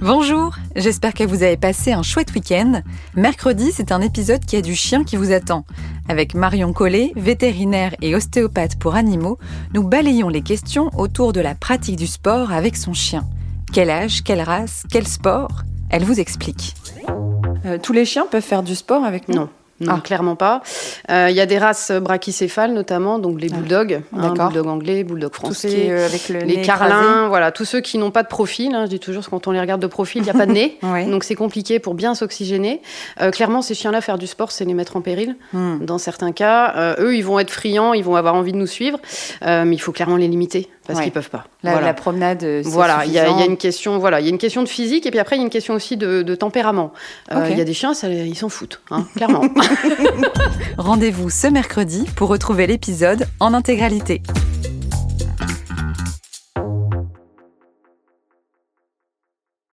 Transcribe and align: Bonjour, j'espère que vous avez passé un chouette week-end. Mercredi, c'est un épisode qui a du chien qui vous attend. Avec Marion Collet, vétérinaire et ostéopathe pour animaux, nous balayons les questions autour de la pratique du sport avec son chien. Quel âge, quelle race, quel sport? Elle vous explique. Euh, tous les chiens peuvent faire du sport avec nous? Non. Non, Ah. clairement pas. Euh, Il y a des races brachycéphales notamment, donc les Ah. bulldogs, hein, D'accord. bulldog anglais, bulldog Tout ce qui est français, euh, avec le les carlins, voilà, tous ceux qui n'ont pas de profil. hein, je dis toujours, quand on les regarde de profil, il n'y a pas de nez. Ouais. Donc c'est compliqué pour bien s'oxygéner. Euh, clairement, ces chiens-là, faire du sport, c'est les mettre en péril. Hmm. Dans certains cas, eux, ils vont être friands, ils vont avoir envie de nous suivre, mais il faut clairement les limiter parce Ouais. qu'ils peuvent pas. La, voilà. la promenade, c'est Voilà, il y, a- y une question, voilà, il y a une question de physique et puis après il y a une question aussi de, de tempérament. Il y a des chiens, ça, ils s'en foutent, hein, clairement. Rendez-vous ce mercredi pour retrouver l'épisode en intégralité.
Bonjour, 0.00 0.54
j'espère 0.76 1.12
que 1.12 1.24
vous 1.24 1.42
avez 1.42 1.56
passé 1.56 1.90
un 1.90 2.04
chouette 2.04 2.32
week-end. 2.32 2.82
Mercredi, 3.16 3.72
c'est 3.72 3.90
un 3.90 4.00
épisode 4.00 4.44
qui 4.44 4.54
a 4.54 4.60
du 4.60 4.76
chien 4.76 5.02
qui 5.02 5.16
vous 5.16 5.32
attend. 5.32 5.64
Avec 6.08 6.34
Marion 6.34 6.72
Collet, 6.72 7.12
vétérinaire 7.16 7.96
et 8.00 8.14
ostéopathe 8.14 8.78
pour 8.78 8.94
animaux, 8.94 9.38
nous 9.74 9.82
balayons 9.82 10.28
les 10.28 10.42
questions 10.42 10.90
autour 10.96 11.32
de 11.32 11.40
la 11.40 11.56
pratique 11.56 11.96
du 11.96 12.06
sport 12.06 12.52
avec 12.52 12.76
son 12.76 12.92
chien. 12.92 13.26
Quel 13.72 13.90
âge, 13.90 14.22
quelle 14.22 14.40
race, 14.40 14.84
quel 14.88 15.06
sport? 15.08 15.62
Elle 15.90 16.04
vous 16.04 16.20
explique. 16.20 16.76
Euh, 17.66 17.78
tous 17.82 17.92
les 17.92 18.04
chiens 18.04 18.26
peuvent 18.30 18.40
faire 18.40 18.62
du 18.62 18.76
sport 18.76 19.02
avec 19.02 19.28
nous? 19.28 19.34
Non. 19.34 19.48
Non, 19.80 19.94
Ah. 19.96 20.00
clairement 20.02 20.34
pas. 20.36 20.62
Euh, 21.10 21.28
Il 21.30 21.36
y 21.36 21.40
a 21.40 21.46
des 21.46 21.58
races 21.58 21.92
brachycéphales 21.92 22.72
notamment, 22.72 23.18
donc 23.18 23.40
les 23.40 23.48
Ah. 23.52 23.56
bulldogs, 23.56 24.02
hein, 24.12 24.22
D'accord. 24.22 24.46
bulldog 24.48 24.66
anglais, 24.66 25.04
bulldog 25.04 25.30
Tout 25.32 25.52
ce 25.54 25.66
qui 25.68 25.74
est 25.74 25.76
français, 25.76 25.90
euh, 25.90 26.06
avec 26.06 26.28
le 26.28 26.38
les 26.40 26.62
carlins, 26.62 27.28
voilà, 27.28 27.52
tous 27.52 27.64
ceux 27.64 27.80
qui 27.80 27.98
n'ont 27.98 28.10
pas 28.10 28.22
de 28.22 28.28
profil. 28.28 28.74
hein, 28.74 28.84
je 28.86 28.90
dis 28.90 28.98
toujours, 29.00 29.28
quand 29.30 29.46
on 29.46 29.52
les 29.52 29.60
regarde 29.60 29.80
de 29.80 29.86
profil, 29.86 30.22
il 30.22 30.24
n'y 30.24 30.30
a 30.30 30.34
pas 30.34 30.46
de 30.46 30.52
nez. 30.52 30.78
Ouais. 30.82 31.04
Donc 31.06 31.22
c'est 31.24 31.34
compliqué 31.34 31.78
pour 31.78 31.94
bien 31.94 32.14
s'oxygéner. 32.14 32.80
Euh, 33.20 33.30
clairement, 33.30 33.62
ces 33.62 33.74
chiens-là, 33.74 34.00
faire 34.00 34.18
du 34.18 34.26
sport, 34.26 34.50
c'est 34.52 34.64
les 34.64 34.74
mettre 34.74 34.96
en 34.96 35.00
péril. 35.00 35.36
Hmm. 35.52 35.84
Dans 35.84 35.98
certains 35.98 36.32
cas, 36.32 36.96
eux, 36.98 37.14
ils 37.16 37.22
vont 37.24 37.38
être 37.38 37.50
friands, 37.50 37.92
ils 37.94 38.02
vont 38.04 38.16
avoir 38.16 38.34
envie 38.34 38.52
de 38.52 38.56
nous 38.58 38.66
suivre, 38.66 38.98
mais 39.42 39.74
il 39.74 39.78
faut 39.80 39.92
clairement 39.92 40.16
les 40.16 40.28
limiter 40.28 40.68
parce 40.86 40.98
Ouais. 41.00 41.04
qu'ils 41.04 41.12
peuvent 41.12 41.28
pas. 41.30 41.44
La, 41.62 41.72
voilà. 41.72 41.86
la 41.88 41.94
promenade, 41.94 42.38
c'est 42.40 42.62
Voilà, 42.62 43.02
il 43.04 43.12
y, 43.12 43.18
a- 43.18 43.28
y 43.28 43.44
une 43.46 43.58
question, 43.58 43.98
voilà, 43.98 44.20
il 44.20 44.24
y 44.24 44.28
a 44.28 44.30
une 44.30 44.38
question 44.38 44.62
de 44.62 44.68
physique 44.68 45.04
et 45.04 45.10
puis 45.10 45.18
après 45.20 45.36
il 45.36 45.40
y 45.40 45.42
a 45.42 45.44
une 45.44 45.50
question 45.50 45.74
aussi 45.74 45.96
de, 45.98 46.22
de 46.22 46.34
tempérament. 46.34 46.92
Il 47.30 47.58
y 47.58 47.60
a 47.60 47.64
des 47.64 47.74
chiens, 47.74 47.92
ça, 47.94 48.08
ils 48.08 48.34
s'en 48.36 48.48
foutent, 48.48 48.80
hein, 48.90 49.04
clairement. 49.14 49.42
Rendez-vous 50.78 51.30
ce 51.30 51.46
mercredi 51.46 52.06
pour 52.16 52.28
retrouver 52.28 52.66
l'épisode 52.66 53.26
en 53.40 53.54
intégralité. 53.54 54.22